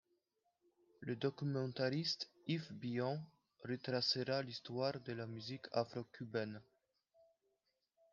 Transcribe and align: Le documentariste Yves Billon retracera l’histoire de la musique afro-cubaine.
Le 1.01 1.15
documentariste 1.15 2.27
Yves 2.47 2.71
Billon 2.73 3.21
retracera 3.63 4.41
l’histoire 4.41 4.99
de 5.01 5.13
la 5.13 5.27
musique 5.27 5.67
afro-cubaine. 5.73 6.59